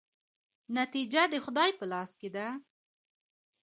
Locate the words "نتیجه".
0.77-1.23